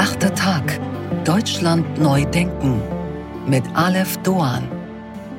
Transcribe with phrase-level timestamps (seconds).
[0.00, 0.80] Achter Tag.
[1.26, 2.80] Deutschland neu denken.
[3.46, 4.66] Mit Aleph Doan.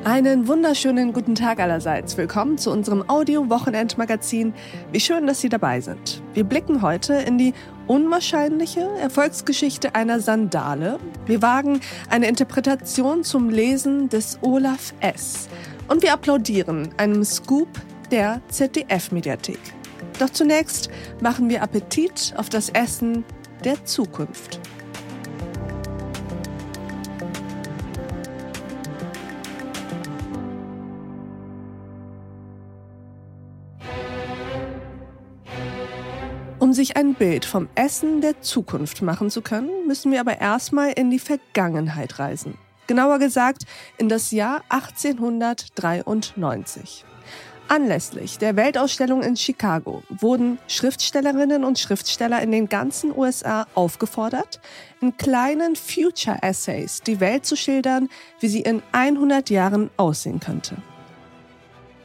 [0.04, 2.16] Einen wunderschönen guten Tag allerseits.
[2.16, 4.54] Willkommen zu unserem Audio-Wochenendmagazin.
[4.92, 6.22] Wie schön, dass Sie dabei sind.
[6.34, 7.54] Wir blicken heute in die
[7.88, 11.00] unwahrscheinliche Erfolgsgeschichte einer Sandale.
[11.26, 15.48] Wir wagen eine Interpretation zum Lesen des Olaf S.
[15.88, 17.66] Und wir applaudieren einem Scoop
[18.12, 19.58] der ZDF-Mediathek.
[20.20, 20.88] Doch zunächst
[21.20, 23.24] machen wir Appetit auf das Essen
[23.64, 24.60] der Zukunft.
[36.58, 40.92] Um sich ein Bild vom Essen der Zukunft machen zu können, müssen wir aber erstmal
[40.92, 42.56] in die Vergangenheit reisen.
[42.86, 43.64] Genauer gesagt
[43.98, 47.04] in das Jahr 1893.
[47.68, 54.60] Anlässlich der Weltausstellung in Chicago wurden Schriftstellerinnen und Schriftsteller in den ganzen USA aufgefordert,
[55.00, 58.08] in kleinen Future Essays die Welt zu schildern,
[58.40, 60.76] wie sie in 100 Jahren aussehen könnte.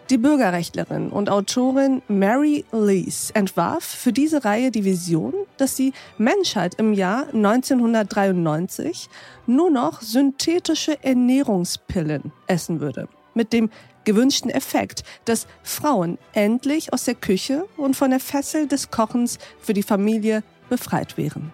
[0.09, 6.75] Die Bürgerrechtlerin und Autorin Mary Lees entwarf für diese Reihe die Vision, dass die Menschheit
[6.75, 9.09] im Jahr 1993
[9.47, 13.09] nur noch synthetische Ernährungspillen essen würde.
[13.33, 13.69] Mit dem
[14.07, 19.73] gewünschten Effekt, dass Frauen endlich aus der Küche und von der Fessel des Kochens für
[19.73, 21.51] die Familie befreit wären.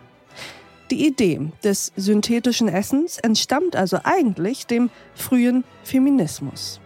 [0.92, 6.80] Die Idee des synthetischen Essens entstammt also eigentlich dem frühen Feminismus.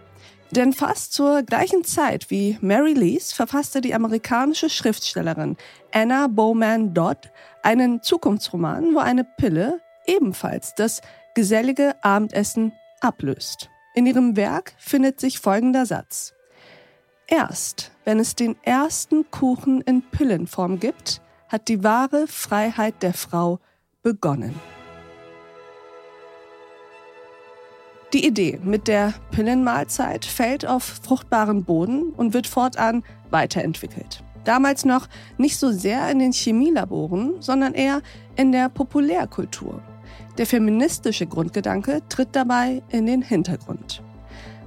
[0.52, 5.58] Denn fast zur gleichen Zeit wie Mary Lees verfasste die amerikanische Schriftstellerin
[5.92, 7.30] Anna Bowman Dodd
[7.62, 11.02] einen Zukunftsroman, wo eine Pille ebenfalls das
[11.36, 13.70] gesellige Abendessen ablöst.
[13.98, 16.36] In ihrem Werk findet sich folgender Satz.
[17.26, 23.60] Erst wenn es den ersten Kuchen in Pillenform gibt, hat die wahre Freiheit der Frau
[24.04, 24.54] begonnen.
[28.14, 34.24] Die Idee mit der Pillenmahlzeit fällt auf fruchtbaren Boden und wird fortan weiterentwickelt.
[34.44, 35.08] Damals noch
[35.40, 38.04] nicht so sehr in den Chemielaboren, sondern eher
[38.36, 39.82] in der Populärkultur.
[40.38, 44.04] Der feministische Grundgedanke tritt dabei in den Hintergrund.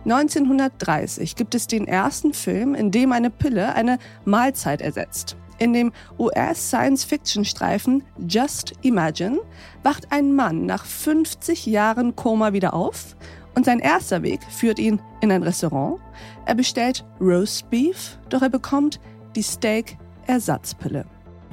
[0.04, 5.36] 1930 gibt es den ersten Film, in dem eine Pille eine Mahlzeit ersetzt.
[5.58, 9.40] In dem US-Science-Fiction-Streifen Just Imagine
[9.82, 13.14] wacht ein Mann nach 50 Jahren Koma wieder auf
[13.54, 16.00] und sein erster Weg führt ihn in ein Restaurant.
[16.46, 19.00] Er bestellt Roast Beef, doch er bekommt
[19.36, 21.04] die Steak-Ersatzpille.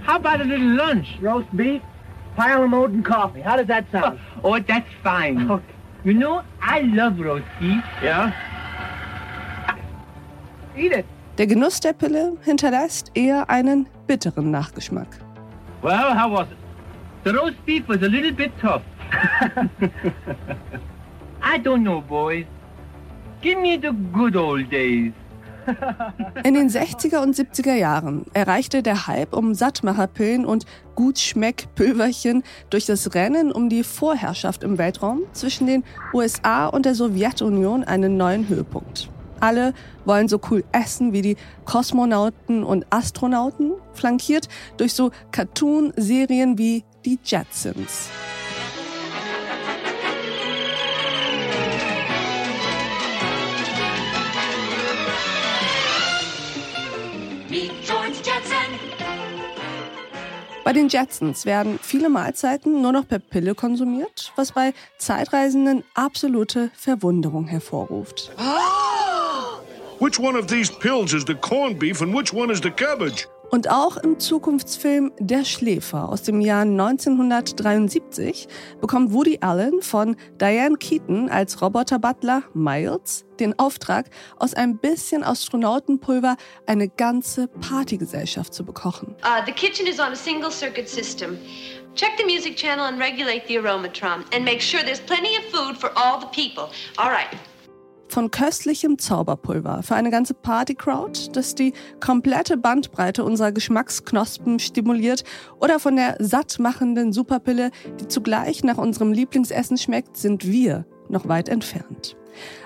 [0.08, 1.20] How about a little lunch?
[1.22, 1.82] Roast beef,
[2.38, 3.42] pile of molten coffee.
[3.42, 4.20] How does that sound?
[4.44, 5.50] Oh, oh that's fine.
[5.58, 5.74] Okay.
[6.04, 7.84] You know, I love roast beef.
[8.02, 8.32] Yeah?
[10.78, 11.06] Eat it.
[11.38, 15.08] Der Genuss der Pille hinterlässt eher einen bitteren Nachgeschmack.
[15.82, 16.58] Well, how was it?
[17.24, 18.84] The roast beef was a little bit tough.
[21.42, 22.46] I don't know, boys.
[23.42, 25.12] Give me the good old days.
[26.44, 33.14] In den 60er und 70er Jahren erreichte der Hype um Sattmacherpillen und Gutschmeckpülverchen durch das
[33.14, 35.84] Rennen um die Vorherrschaft im Weltraum zwischen den
[36.14, 39.10] USA und der Sowjetunion einen neuen Höhepunkt.
[39.40, 39.74] Alle
[40.06, 44.48] wollen so cool essen wie die Kosmonauten und Astronauten, flankiert
[44.78, 48.10] durch so Cartoon-Serien wie die Jetsons.
[60.64, 66.72] Bei den Jetsons werden viele Mahlzeiten nur noch per Pille konsumiert, was bei Zeitreisenden absolute
[66.76, 68.32] Verwunderung hervorruft.
[70.00, 73.28] Which one of these pills is the corned beef and which one is the cabbage?
[73.50, 78.48] Und auch im Zukunftsfilm Der Schläfer aus dem Jahr 1973
[78.82, 86.38] bekommt Woody Allen von Diane Keaton als Roboter-Butler Miles den Auftrag, aus ein bisschen Astronautenpulver
[86.66, 89.16] eine ganze Partygesellschaft zu bekochen.
[89.24, 91.38] Uh, the kitchen is on a single circuit system.
[91.94, 95.78] Check the music channel and regulate the aromatron and make sure there's plenty of food
[95.78, 96.70] for all the people.
[96.98, 97.30] All right
[98.08, 105.24] von köstlichem Zauberpulver für eine ganze Partycrowd, das die komplette Bandbreite unserer Geschmacksknospen stimuliert
[105.60, 111.50] oder von der sattmachenden Superpille, die zugleich nach unserem Lieblingsessen schmeckt, sind wir noch weit
[111.50, 112.16] entfernt.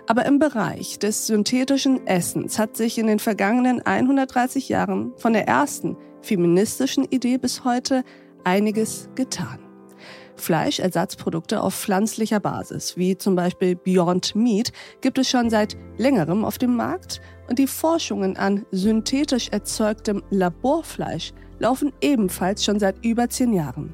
[0.07, 5.47] Aber im Bereich des synthetischen Essens hat sich in den vergangenen 130 Jahren von der
[5.47, 8.03] ersten feministischen Idee bis heute
[8.43, 9.70] einiges getan.
[10.35, 16.57] Fleischersatzprodukte auf pflanzlicher Basis, wie zum Beispiel Beyond Meat, gibt es schon seit längerem auf
[16.57, 23.53] dem Markt und die Forschungen an synthetisch erzeugtem Laborfleisch laufen ebenfalls schon seit über zehn
[23.53, 23.93] Jahren.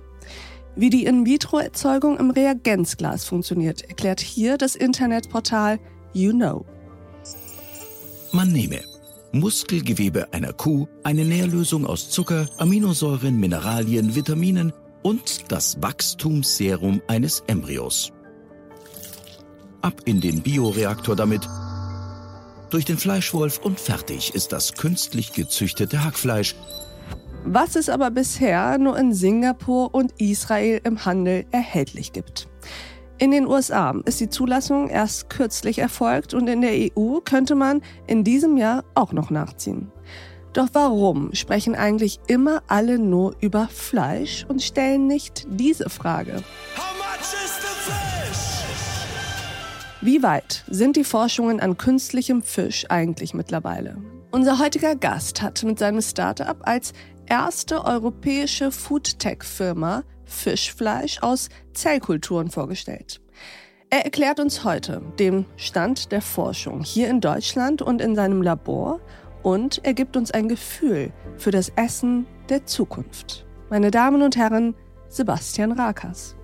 [0.76, 5.80] Wie die In-vitro-Erzeugung im Reagenzglas funktioniert, erklärt hier das Internetportal
[6.14, 6.66] You Know.
[8.32, 8.82] Man nehme
[9.32, 14.72] Muskelgewebe einer Kuh, eine Nährlösung aus Zucker, Aminosäuren, Mineralien, Vitaminen
[15.08, 18.12] und das Wachstumsserum eines Embryos.
[19.82, 21.48] Ab in den Bioreaktor damit,
[22.72, 26.56] durch den Fleischwolf und fertig ist das künstlich gezüchtete Hackfleisch.
[27.46, 32.50] Was es aber bisher nur in Singapur und Israel im Handel erhältlich gibt.
[33.18, 37.82] In den USA ist die Zulassung erst kürzlich erfolgt und in der EU könnte man
[38.08, 39.90] in diesem Jahr auch noch nachziehen.
[40.58, 46.44] Doch warum sprechen eigentlich immer alle nur über Fleisch und stellen nicht diese Frage?
[50.02, 53.98] Wie weit sind die Forschungen an künstlichem Fisch eigentlich mittlerweile?
[54.32, 56.94] Unser heutiger Gast hat mit seinem Startup als
[57.28, 63.22] erste europäische Foodtech-Firma Fischfleisch aus Zellkulturen vorgestellt.
[63.92, 69.00] Er erklärt uns heute den Stand der Forschung hier in Deutschland und in seinem Labor
[69.48, 73.46] und er gibt uns ein Gefühl für das Essen der Zukunft.
[73.70, 74.76] Meine Damen und Herren,
[75.08, 76.36] Sebastian Rakas.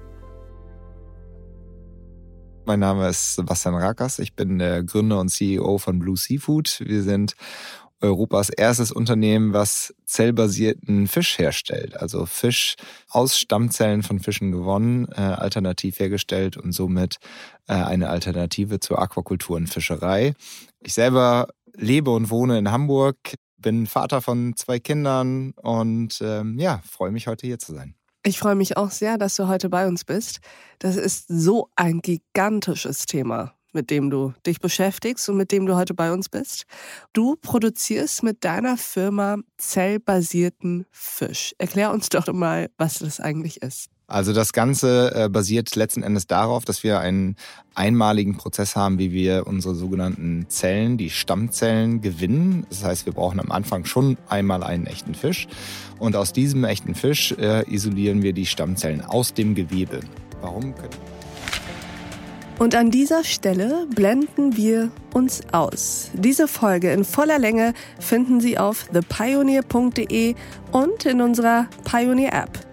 [2.64, 4.20] Mein Name ist Sebastian Rakas.
[4.20, 6.80] Ich bin der Gründer und CEO von Blue Seafood.
[6.80, 7.36] Wir sind
[8.00, 12.00] Europas erstes Unternehmen, was zellbasierten Fisch herstellt.
[12.00, 12.76] Also Fisch
[13.10, 17.18] aus Stammzellen von Fischen gewonnen, äh, alternativ hergestellt und somit
[17.68, 20.36] äh, eine Alternative zur Aquakultur und Fischerei.
[20.80, 23.18] Ich selber lebe und wohne in Hamburg,
[23.58, 27.96] bin Vater von zwei Kindern und ähm, ja, freue mich heute hier zu sein.
[28.26, 30.40] Ich freue mich auch sehr, dass du heute bei uns bist.
[30.80, 35.76] Das ist so ein gigantisches Thema mit dem du dich beschäftigst und mit dem du
[35.76, 36.64] heute bei uns bist.
[37.12, 41.54] Du produzierst mit deiner Firma zellbasierten Fisch.
[41.58, 43.90] Erklär uns doch mal, was das eigentlich ist.
[44.14, 47.36] Also das Ganze äh, basiert letzten Endes darauf, dass wir einen
[47.74, 52.68] einmaligen Prozess haben, wie wir unsere sogenannten Zellen, die Stammzellen, gewinnen.
[52.70, 55.48] Das heißt, wir brauchen am Anfang schon einmal einen echten Fisch.
[55.98, 60.02] Und aus diesem echten Fisch äh, isolieren wir die Stammzellen aus dem Gewebe.
[60.42, 60.94] Warum können
[62.60, 66.12] und an dieser Stelle blenden wir uns aus.
[66.14, 70.36] Diese Folge in voller Länge finden Sie auf thepioneer.de
[70.72, 72.73] und in unserer Pioneer App.